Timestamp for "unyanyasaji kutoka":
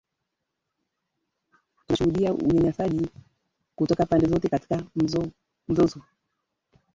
2.33-4.05